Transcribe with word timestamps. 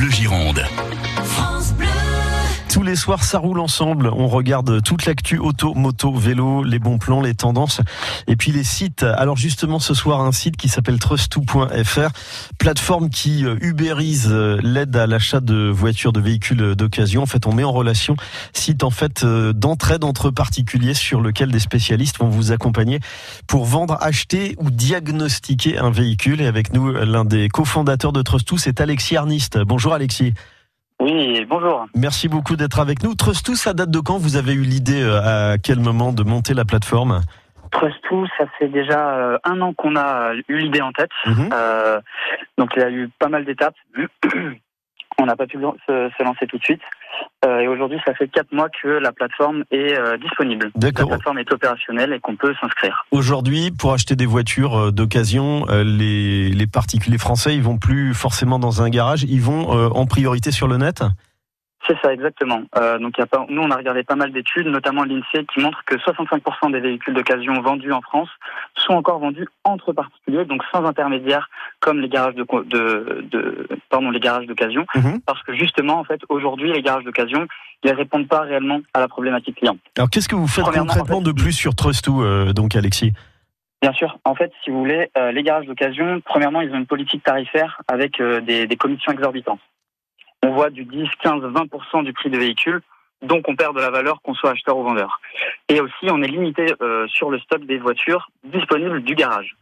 Bleu 0.00 0.10
Gironde. 0.10 0.64
Tous 2.80 2.86
les 2.86 2.96
soirs, 2.96 3.24
ça 3.24 3.38
roule 3.38 3.60
ensemble. 3.60 4.10
On 4.10 4.26
regarde 4.26 4.82
toute 4.82 5.04
l'actu 5.04 5.36
auto, 5.36 5.74
moto, 5.74 6.14
vélo, 6.14 6.64
les 6.64 6.78
bons 6.78 6.96
plans, 6.96 7.20
les 7.20 7.34
tendances 7.34 7.82
et 8.26 8.36
puis 8.36 8.52
les 8.52 8.64
sites. 8.64 9.02
Alors 9.02 9.36
justement, 9.36 9.78
ce 9.78 9.92
soir, 9.92 10.22
un 10.22 10.32
site 10.32 10.56
qui 10.56 10.70
s'appelle 10.70 10.96
trust2.fr, 10.96 12.08
plateforme 12.58 13.10
qui 13.10 13.44
euh, 13.44 13.58
ubérise 13.60 14.28
euh, 14.30 14.58
l'aide 14.62 14.96
à 14.96 15.06
l'achat 15.06 15.40
de 15.40 15.68
voitures, 15.68 16.14
de 16.14 16.20
véhicules 16.20 16.74
d'occasion. 16.74 17.22
En 17.22 17.26
fait, 17.26 17.46
on 17.46 17.52
met 17.52 17.64
en 17.64 17.72
relation 17.72 18.16
site 18.54 18.82
en 18.82 18.88
fait 18.88 19.24
euh, 19.24 19.52
d'entraide 19.52 20.02
entre 20.02 20.30
particuliers 20.30 20.94
sur 20.94 21.20
lequel 21.20 21.50
des 21.50 21.60
spécialistes 21.60 22.16
vont 22.16 22.30
vous 22.30 22.50
accompagner 22.50 23.00
pour 23.46 23.66
vendre, 23.66 23.98
acheter 24.00 24.56
ou 24.56 24.70
diagnostiquer 24.70 25.76
un 25.76 25.90
véhicule. 25.90 26.40
Et 26.40 26.46
avec 26.46 26.72
nous, 26.72 26.90
l'un 26.90 27.26
des 27.26 27.50
cofondateurs 27.50 28.14
de 28.14 28.22
Trust2, 28.22 28.56
c'est 28.56 28.80
Alexis 28.80 29.18
Arnist. 29.18 29.58
Bonjour 29.58 29.92
Alexis. 29.92 30.32
Oui, 31.00 31.46
bonjour. 31.48 31.86
Merci 31.96 32.28
beaucoup 32.28 32.56
d'être 32.56 32.78
avec 32.78 33.02
nous. 33.02 33.12
Trust2, 33.14 33.54
ça 33.54 33.72
date 33.72 33.90
de 33.90 34.00
quand 34.00 34.18
Vous 34.18 34.36
avez 34.36 34.52
eu 34.52 34.62
l'idée 34.62 35.02
euh, 35.02 35.54
à 35.54 35.58
quel 35.58 35.80
moment 35.80 36.12
de 36.12 36.22
monter 36.22 36.52
la 36.52 36.66
plateforme? 36.66 37.22
Trust2, 37.72 38.26
ça 38.38 38.44
fait 38.58 38.68
déjà 38.68 39.16
euh, 39.16 39.38
un 39.44 39.60
an 39.62 39.72
qu'on 39.72 39.96
a 39.96 40.32
eu 40.48 40.58
l'idée 40.58 40.82
en 40.82 40.92
tête. 40.92 41.10
Mhm. 41.24 41.48
Euh, 41.52 42.00
donc 42.58 42.70
il 42.76 42.82
y 42.82 42.84
a 42.84 42.90
eu 42.90 43.08
pas 43.18 43.28
mal 43.28 43.46
d'étapes. 43.46 43.76
On 45.18 45.26
n'a 45.26 45.36
pas 45.36 45.46
pu 45.46 45.58
se, 45.58 46.10
se 46.16 46.22
lancer 46.22 46.46
tout 46.46 46.58
de 46.58 46.62
suite. 46.62 46.80
Euh, 47.44 47.58
et 47.60 47.68
aujourd'hui, 47.68 47.98
ça 48.06 48.14
fait 48.14 48.28
quatre 48.28 48.52
mois 48.52 48.68
que 48.70 48.88
la 48.88 49.12
plateforme 49.12 49.64
est 49.70 49.98
euh, 49.98 50.16
disponible. 50.16 50.70
La 50.80 50.92
plateforme 50.92 51.38
est 51.38 51.52
opérationnelle 51.52 52.12
et 52.12 52.20
qu'on 52.20 52.36
peut 52.36 52.54
s'inscrire. 52.60 53.04
Aujourd'hui, 53.10 53.70
pour 53.70 53.92
acheter 53.92 54.16
des 54.16 54.26
voitures 54.26 54.76
euh, 54.78 54.90
d'occasion, 54.92 55.66
euh, 55.68 55.84
les, 55.84 56.50
les 56.50 56.66
particuliers 56.66 57.18
français, 57.18 57.54
ils 57.54 57.62
vont 57.62 57.78
plus 57.78 58.14
forcément 58.14 58.58
dans 58.58 58.82
un 58.82 58.88
garage, 58.88 59.24
ils 59.24 59.42
vont 59.42 59.76
euh, 59.76 59.88
en 59.88 60.06
priorité 60.06 60.50
sur 60.50 60.68
le 60.68 60.78
net? 60.78 61.02
C'est 61.90 61.98
ça, 62.02 62.12
exactement. 62.14 62.62
Euh, 62.78 62.98
donc 63.00 63.14
il 63.18 63.20
y 63.20 63.24
a 63.24 63.26
pas, 63.26 63.44
nous, 63.48 63.60
on 63.62 63.70
a 63.72 63.76
regardé 63.76 64.04
pas 64.04 64.14
mal 64.14 64.30
d'études, 64.30 64.68
notamment 64.68 65.02
l'INSEE, 65.02 65.44
qui 65.52 65.58
montre 65.58 65.82
que 65.86 65.96
65% 65.96 66.70
des 66.70 66.78
véhicules 66.78 67.14
d'occasion 67.14 67.60
vendus 67.62 67.90
en 67.92 68.00
France 68.00 68.28
sont 68.76 68.92
encore 68.94 69.18
vendus 69.18 69.48
entre 69.64 69.92
particuliers, 69.92 70.44
donc 70.44 70.62
sans 70.70 70.84
intermédiaire, 70.84 71.50
comme 71.80 71.98
les 72.00 72.08
garages 72.08 72.36
de, 72.36 72.44
co- 72.44 72.62
de, 72.62 73.26
de 73.28 73.66
pardon, 73.88 74.10
les 74.12 74.20
garages 74.20 74.46
d'occasion, 74.46 74.86
Mhm. 74.94 75.20
parce 75.26 75.42
que 75.42 75.52
justement, 75.56 75.98
en 75.98 76.04
fait, 76.04 76.20
aujourd'hui, 76.28 76.72
les 76.72 76.80
garages 76.82 77.02
d'occasion, 77.02 77.48
ils 77.82 77.90
répondent 77.92 78.28
pas 78.28 78.42
réellement 78.42 78.80
à 78.94 79.00
la 79.00 79.08
problématique 79.08 79.56
client. 79.56 79.76
Alors 79.98 80.10
qu'est-ce 80.10 80.28
que 80.28 80.36
vous 80.36 80.46
faites 80.46 80.64
concrètement 80.66 81.16
en 81.16 81.20
fait, 81.24 81.24
de 81.24 81.32
plus 81.32 81.52
sur 81.52 81.72
Trust2, 81.72 82.22
euh, 82.22 82.52
donc 82.52 82.76
Alexis? 82.76 83.12
Bien 83.82 83.92
sûr. 83.94 84.16
En 84.24 84.36
fait, 84.36 84.52
si 84.62 84.70
vous 84.70 84.78
voulez, 84.78 85.10
euh, 85.18 85.32
les 85.32 85.42
garages 85.42 85.66
d'occasion, 85.66 86.20
premièrement, 86.24 86.60
ils 86.60 86.70
ont 86.70 86.76
une 86.78 86.86
politique 86.86 87.24
tarifaire 87.24 87.80
avec 87.88 88.20
euh, 88.20 88.40
des, 88.40 88.68
des 88.68 88.76
commissions 88.76 89.10
exorbitantes. 89.10 89.58
On 90.50 90.54
voit 90.54 90.70
du 90.70 90.84
10, 90.84 91.08
15, 91.22 91.44
20% 91.44 92.02
du 92.02 92.12
prix 92.12 92.28
des 92.28 92.38
véhicules, 92.38 92.80
donc 93.22 93.44
on 93.46 93.54
perd 93.54 93.76
de 93.76 93.80
la 93.80 93.90
valeur 93.90 94.20
qu'on 94.20 94.34
soit 94.34 94.50
acheteur 94.50 94.76
ou 94.76 94.82
vendeur. 94.82 95.20
Et 95.68 95.80
aussi, 95.80 96.10
on 96.10 96.20
est 96.22 96.26
limité 96.26 96.74
euh, 96.82 97.06
sur 97.06 97.30
le 97.30 97.38
stock 97.38 97.64
des 97.66 97.78
voitures 97.78 98.28
disponibles 98.42 99.00
du 99.04 99.14
garage. 99.14 99.54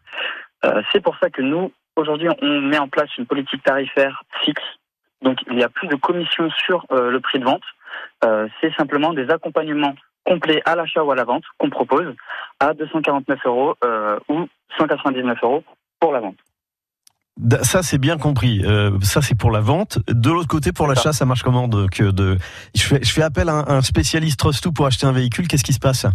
Euh, 0.65 0.81
C'est 0.91 1.03
pour 1.03 1.15
ça 1.19 1.29
que 1.29 1.43
nous, 1.43 1.73
aujourd'hui, 1.95 2.31
on 2.41 2.63
met 2.63 2.79
en 2.79 2.89
place 2.89 3.15
une 3.19 3.27
politique 3.27 3.63
tarifaire 3.63 4.23
fixe. 4.43 4.63
Donc, 5.21 5.41
il 5.51 5.57
n'y 5.57 5.63
a 5.63 5.69
plus 5.69 5.89
de 5.89 5.97
commission 5.97 6.49
sur 6.53 6.87
euh, 6.91 7.11
le 7.11 7.21
prix 7.21 7.39
de 7.39 7.45
vente. 7.45 7.65
C'est 8.63 8.75
simplement 8.75 9.13
des 9.13 9.29
accompagnements 9.29 9.95
complets 10.25 10.63
à 10.65 10.75
l'achat 10.75 11.05
ou 11.05 11.11
à 11.11 11.17
la 11.17 11.25
vente 11.25 11.45
qu'on 11.59 11.69
propose 11.69 12.15
à 12.61 12.73
249 12.73 13.41
euros 13.45 13.75
ou 14.29 14.49
199 14.79 15.39
euros 15.43 15.65
pour 16.01 16.13
la 16.13 16.21
vente. 16.21 16.39
Ça, 17.63 17.83
c'est 17.83 17.99
bien 17.99 18.19
compris. 18.19 18.63
Euh, 18.65 18.99
ça, 19.01 19.23
c'est 19.23 19.39
pour 19.39 19.51
la 19.51 19.61
vente. 19.61 19.99
De 20.09 20.31
l'autre 20.31 20.49
côté, 20.49 20.73
pour 20.73 20.87
l'achat, 20.87 21.13
ça 21.13 21.25
marche 21.25 21.43
comment 21.43 21.69
de, 21.69 21.87
que 21.87 22.11
de... 22.11 22.37
Je 22.75 22.83
fais, 22.83 23.01
je 23.03 23.13
fais 23.13 23.23
appel 23.23 23.49
à 23.49 23.53
un, 23.53 23.77
un 23.77 23.83
spécialiste 23.83 24.43
Trust2 24.43 24.73
pour 24.75 24.87
acheter 24.87 25.07
un 25.07 25.13
véhicule. 25.13 25.47
Qu'est-ce 25.47 25.65
qui 25.65 25.73
se 25.73 25.79
passe? 25.79 26.07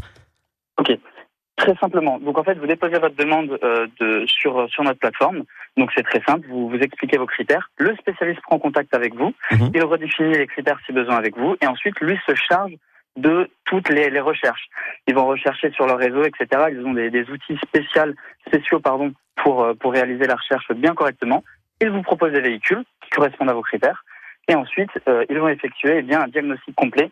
Très 1.55 1.75
simplement. 1.75 2.19
Donc 2.19 2.38
en 2.38 2.44
fait, 2.44 2.56
vous 2.56 2.66
déposez 2.66 2.97
votre 2.97 3.16
demande 3.16 3.59
euh, 3.63 3.88
de, 4.00 4.25
sur, 4.28 4.67
sur 4.69 4.83
notre 4.83 5.00
plateforme. 5.00 5.44
Donc 5.78 5.91
c'est 5.95 6.03
très 6.03 6.22
simple. 6.23 6.47
Vous 6.50 6.67
vous 6.67 6.78
expliquez 6.78 7.17
vos 7.17 7.28
critères. 7.28 7.69
Le 7.78 7.95
spécialiste 7.95 8.41
prend 8.41 8.57
contact 8.57 8.94
avec 8.94 9.16
vous. 9.16 9.33
Mhm. 9.51 9.72
Il 9.73 9.83
redéfinit 9.83 10.33
les 10.33 10.47
critères 10.47 10.79
si 10.85 10.91
besoin 10.91 11.16
avec 11.16 11.38
vous. 11.38 11.56
Et 11.62 11.67
ensuite, 11.67 12.00
lui 12.01 12.17
se 12.28 12.33
charge 12.35 12.73
de 13.16 13.50
toutes 13.66 13.90
les, 13.90 14.19
recherches. 14.19 14.68
Ils 15.07 15.16
vont 15.16 15.28
rechercher 15.28 15.72
sur 15.72 15.85
leur 15.85 15.97
réseau, 15.97 16.24
etc. 16.24 16.66
Ils 16.72 16.85
ont 16.85 16.94
des, 16.94 17.29
outils 17.29 17.57
spéciaux, 17.63 18.13
spéciaux 18.47 18.79
pardon, 18.79 19.13
pour, 19.35 19.63
euh, 19.63 19.74
pour 19.74 19.94
réaliser 19.94 20.25
la 20.25 20.35
recherche 20.35 20.72
bien 20.74 20.94
correctement. 20.94 21.44
Ils 21.81 21.90
vous 21.90 22.01
proposent 22.01 22.34
des 22.34 22.41
véhicules 22.41 22.84
qui 23.03 23.09
correspondent 23.12 23.50
à 23.50 23.53
vos 23.53 23.62
critères. 23.62 24.03
Et 24.47 24.56
ensuite, 24.56 24.91
euh, 25.07 25.25
ils 25.29 25.40
vont 25.40 25.47
effectuer 25.47 25.97
eh 26.00 26.01
bien, 26.01 26.22
un 26.22 26.28
diagnostic 26.28 26.75
complet. 26.75 27.12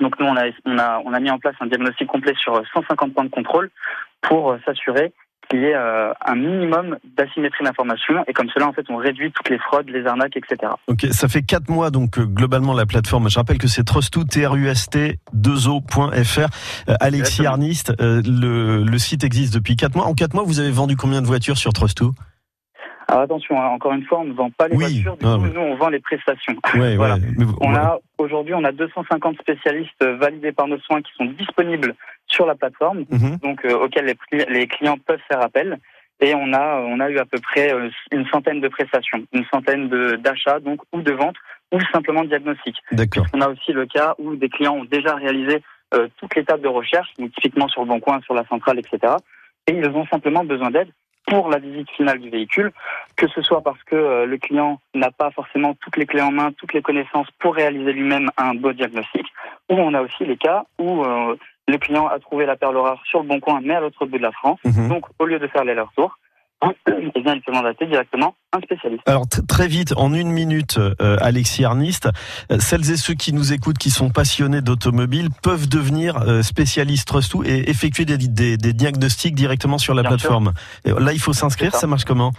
Donc 0.00 0.18
nous, 0.18 0.26
on 0.26 0.36
a, 0.36 0.46
on, 0.64 0.78
a, 0.78 1.00
on 1.04 1.12
a 1.12 1.20
mis 1.20 1.30
en 1.30 1.38
place 1.38 1.54
un 1.60 1.66
diagnostic 1.66 2.08
complet 2.08 2.34
sur 2.36 2.62
150 2.72 3.14
points 3.14 3.24
de 3.24 3.30
contrôle 3.30 3.70
pour 4.22 4.52
euh, 4.52 4.58
s'assurer 4.64 5.12
qu'il 5.48 5.60
y 5.60 5.64
ait 5.66 5.74
euh, 5.74 6.12
un 6.24 6.34
minimum 6.34 6.96
d'asymétrie 7.16 7.64
d'information. 7.64 8.24
Et 8.26 8.32
comme 8.32 8.48
cela, 8.50 8.68
en 8.68 8.72
fait, 8.72 8.84
on 8.88 8.96
réduit 8.96 9.32
toutes 9.32 9.48
les 9.50 9.58
fraudes, 9.58 9.88
les 9.88 10.06
arnaques, 10.06 10.36
etc. 10.36 10.72
Ok, 10.86 11.06
ça 11.10 11.28
fait 11.28 11.42
quatre 11.42 11.68
mois 11.68 11.90
donc 11.90 12.18
euh, 12.18 12.24
globalement 12.24 12.72
la 12.74 12.86
plateforme. 12.86 13.28
Je 13.28 13.38
rappelle 13.38 13.58
que 13.58 13.68
c'est 13.68 13.82
Trust2, 13.88 14.26
T-R-U-S-T, 14.28 15.18
2O.fr. 15.34 16.48
Euh, 16.88 16.94
Alexis. 17.00 17.46
Arnist, 17.46 17.92
le, 18.00 18.82
le 18.84 18.98
site 18.98 19.24
existe 19.24 19.54
depuis 19.54 19.76
quatre 19.76 19.94
mois. 19.96 20.06
En 20.06 20.14
quatre 20.14 20.34
mois, 20.34 20.44
vous 20.44 20.60
avez 20.60 20.70
vendu 20.70 20.96
combien 20.96 21.20
de 21.22 21.26
voitures 21.26 21.56
sur 21.58 21.72
Trust2 21.72 22.10
Alors 23.08 23.22
attention, 23.22 23.60
hein, 23.60 23.66
encore 23.68 23.92
une 23.92 24.04
fois, 24.04 24.20
on 24.20 24.24
ne 24.24 24.32
vend 24.32 24.50
pas 24.50 24.68
les 24.68 24.76
Oui. 24.76 25.02
voitures, 25.02 25.16
du 25.18 25.26
Ah, 25.26 25.36
coup, 25.36 25.42
mais- 25.42 25.50
nous, 25.52 25.60
on 25.60 25.76
vend 25.76 25.88
les 25.88 26.00
prestations. 26.00 26.54
Ouais, 26.74 26.96
Voilà. 26.96 27.14
ouais. 27.16 27.20
Mais 27.36 27.44
On 27.60 27.74
a 27.74 27.98
aujourd'hui, 28.18 28.54
on 28.54 28.64
a 28.64 28.72
250 28.72 29.36
spécialistes 29.40 30.04
validés 30.20 30.52
par 30.52 30.66
nos 30.68 30.78
soins 30.80 31.02
qui 31.02 31.12
sont 31.18 31.26
disponibles 31.26 31.94
sur 32.34 32.46
la 32.46 32.54
plateforme, 32.54 33.00
Mhm. 33.10 33.38
donc 33.42 33.64
euh, 33.64 33.74
auxquels 33.82 34.06
les, 34.06 34.14
cli- 34.14 34.48
les 34.48 34.66
clients 34.66 34.98
peuvent 35.06 35.24
faire 35.30 35.40
appel. 35.42 35.78
Et 36.20 36.32
on 36.34 36.52
a, 36.52 36.66
on 36.94 37.00
a 37.00 37.10
eu 37.10 37.18
à 37.18 37.24
peu 37.24 37.38
près 37.40 37.72
euh, 37.72 37.90
une 38.12 38.26
centaine 38.26 38.60
de 38.60 38.68
prestations, 38.68 39.20
une 39.32 39.44
centaine 39.52 39.88
d'achats, 40.24 40.60
donc 40.60 40.78
ou 40.92 41.00
de 41.02 41.12
ventes, 41.12 41.36
ou 41.72 41.78
simplement 41.92 42.22
de 42.22 42.28
diagnostics. 42.28 42.78
D'accord. 42.92 43.26
On 43.34 43.40
a 43.40 43.48
aussi 43.48 43.72
le 43.72 43.86
cas 43.86 44.14
où 44.18 44.36
des 44.36 44.48
clients 44.48 44.76
ont 44.76 44.84
déjà 44.84 45.14
réalisé 45.16 45.56
euh, 45.94 46.06
toute 46.18 46.34
l'étape 46.36 46.60
de 46.60 46.68
recherche, 46.68 47.08
donc 47.18 47.32
typiquement 47.32 47.68
sur 47.68 47.82
le 47.82 47.88
bon 47.88 48.00
coin, 48.00 48.20
sur 48.22 48.34
la 48.34 48.44
centrale, 48.46 48.78
etc. 48.78 49.14
Et 49.66 49.72
ils 49.72 49.86
ont 49.86 50.06
simplement 50.06 50.44
besoin 50.44 50.70
d'aide 50.70 50.88
pour 51.26 51.48
la 51.48 51.58
visite 51.58 51.90
finale 51.98 52.18
du 52.20 52.30
véhicule, 52.30 52.70
que 53.16 53.26
ce 53.28 53.40
soit 53.42 53.62
parce 53.62 53.82
que 53.84 53.96
euh, 53.96 54.26
le 54.26 54.36
client 54.38 54.78
n'a 54.94 55.10
pas 55.10 55.30
forcément 55.30 55.74
toutes 55.82 55.96
les 55.96 56.06
clés 56.06 56.20
en 56.22 56.30
main, 56.30 56.52
toutes 56.52 56.74
les 56.74 56.82
connaissances 56.82 57.28
pour 57.40 57.54
réaliser 57.54 57.92
lui-même 57.92 58.28
un 58.36 58.54
beau 58.54 58.72
diagnostic, 58.72 59.26
ou 59.70 59.74
on 59.86 59.94
a 59.94 60.02
aussi 60.02 60.24
les 60.24 60.36
cas 60.36 60.64
où 60.78 61.02
euh, 61.04 61.34
le 61.68 61.78
client 61.78 62.06
a 62.08 62.18
trouvé 62.18 62.46
la 62.46 62.56
perle 62.56 62.76
rare 62.76 63.00
sur 63.08 63.22
le 63.22 63.28
bon 63.28 63.40
coin, 63.40 63.60
mais 63.62 63.74
à 63.74 63.80
l'autre 63.80 64.04
bout 64.06 64.18
de 64.18 64.22
la 64.22 64.32
France. 64.32 64.58
Mhm. 64.64 64.88
Donc, 64.88 65.04
au 65.18 65.24
lieu 65.26 65.38
de 65.38 65.46
faire 65.48 65.64
l'aller-retour, 65.64 66.18
eh 66.88 67.20
bien, 67.20 67.34
il 67.34 67.42
peut 67.42 67.52
mandater 67.52 67.84
directement 67.86 68.34
un 68.52 68.60
spécialiste. 68.60 69.02
Alors 69.06 69.26
très 69.48 69.66
vite, 69.68 69.92
en 69.98 70.14
une 70.14 70.30
minute, 70.30 70.78
euh, 70.78 71.16
Alexis 71.20 71.64
Arnist, 71.64 72.08
euh, 72.50 72.58
celles 72.58 72.90
et 72.90 72.96
ceux 72.96 73.12
qui 73.14 73.32
nous 73.34 73.52
écoutent, 73.52 73.76
qui 73.76 73.90
sont 73.90 74.08
passionnés 74.10 74.62
d'automobile, 74.62 75.28
peuvent 75.42 75.68
devenir 75.68 76.16
euh, 76.22 76.40
spécialistes 76.42 77.10
Trust2 77.12 77.44
et 77.46 77.68
effectuer 77.68 78.04
des, 78.06 78.16
des- 78.16 78.56
des 78.56 78.72
diagnostics 78.72 79.34
directement 79.34 79.76
sur 79.78 79.92
la 79.94 80.02
Bien 80.02 80.10
plateforme. 80.10 80.52
Là, 80.86 81.12
il 81.12 81.20
faut 81.20 81.32
s'inscrire, 81.34 81.72
ça. 81.72 81.80
ça. 81.80 81.86
marche 81.86 82.04
comment? 82.04 82.30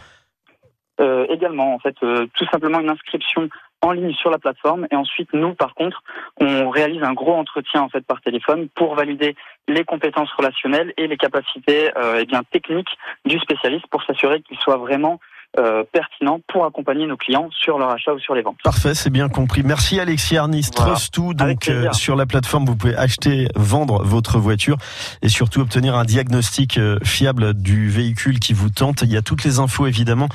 Également, 1.29 1.75
en 1.75 1.79
fait, 1.79 1.95
tout 1.99 2.45
simplement 2.51 2.79
une 2.79 2.89
inscription 2.89 3.49
en 3.85 3.91
ligne 3.91 4.13
sur 4.13 4.29
la 4.29 4.39
plateforme. 4.39 4.87
Et 4.91 4.95
ensuite, 4.95 5.29
nous, 5.33 5.53
par 5.53 5.73
contre, 5.75 6.03
on 6.37 6.69
réalise 6.69 7.03
un 7.03 7.13
gros 7.13 7.33
entretien 7.33 7.81
en 7.81 7.89
fait 7.89 8.05
par 8.05 8.21
téléphone 8.21 8.67
pour 8.75 8.95
valider 8.95 9.35
les 9.67 9.83
compétences 9.83 10.31
relationnelles 10.33 10.93
et 10.97 11.07
les 11.07 11.17
capacités 11.17 11.91
euh, 11.97 12.19
eh 12.21 12.25
bien 12.25 12.41
techniques 12.43 12.97
du 13.25 13.39
spécialiste 13.39 13.87
pour 13.87 14.03
s'assurer 14.03 14.41
qu'il 14.41 14.57
soit 14.57 14.77
vraiment 14.77 15.19
euh, 15.57 15.83
pertinent 15.91 16.39
pour 16.47 16.65
accompagner 16.65 17.07
nos 17.07 17.17
clients 17.17 17.49
sur 17.51 17.77
leur 17.77 17.89
achat 17.89 18.13
ou 18.13 18.19
sur 18.19 18.35
les 18.35 18.41
ventes. 18.41 18.57
Parfait, 18.63 18.93
c'est 18.93 19.09
bien 19.09 19.29
compris. 19.29 19.63
Merci 19.63 19.99
Alexis 19.99 20.37
Arnist. 20.37 20.73
Voilà. 20.77 20.93
Trust2, 20.93 21.41
Avec 21.41 21.67
donc 21.67 21.69
euh, 21.69 21.91
sur 21.93 22.15
la 22.15 22.25
plateforme, 22.25 22.65
vous 22.65 22.75
pouvez 22.75 22.95
acheter, 22.95 23.47
vendre 23.55 24.03
votre 24.03 24.39
voiture 24.39 24.77
et 25.21 25.29
surtout 25.29 25.61
obtenir 25.61 25.95
un 25.95 26.05
diagnostic 26.05 26.77
euh, 26.77 26.99
fiable 27.03 27.53
du 27.53 27.89
véhicule 27.89 28.39
qui 28.39 28.53
vous 28.53 28.69
tente. 28.69 29.01
Il 29.01 29.11
y 29.11 29.17
a 29.17 29.21
toutes 29.21 29.43
les 29.43 29.59
infos 29.59 29.87
évidemment 29.87 30.29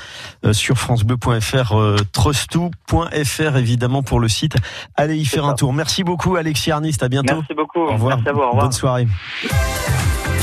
euh, 0.44 0.52
sur 0.52 0.76
francebleu.fr, 0.76 1.76
euh, 1.76 1.96
trust2.fr 2.12 3.56
évidemment 3.56 4.02
pour 4.02 4.20
le 4.20 4.28
site. 4.28 4.56
Allez 4.96 5.16
y 5.16 5.24
faire 5.24 5.44
ça. 5.44 5.50
un 5.50 5.54
tour. 5.54 5.72
Merci 5.72 6.04
beaucoup 6.04 6.36
Alexis 6.36 6.70
Arnist. 6.70 7.02
À 7.02 7.08
bientôt. 7.08 7.36
Merci 7.36 7.54
beaucoup. 7.54 7.80
Au 7.80 7.92
revoir. 7.92 8.16
Merci 8.16 8.28
à 8.28 8.32
vous. 8.32 8.40
Au 8.40 8.48
revoir. 8.48 8.64
Bonne 8.64 8.72
soirée. 8.72 9.06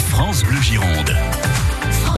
France 0.09 0.43
Bleu 0.43 0.61
Gironde. 0.61 1.46